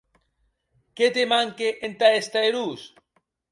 Qué 1.01 1.09
te 1.19 1.27
manque 1.35 1.69
entà 1.91 2.11
èster 2.23 2.45
erós? 2.51 2.91